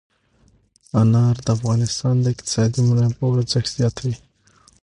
[1.01, 4.15] انار د افغانستان د اقتصادي منابعو ارزښت زیاتوي.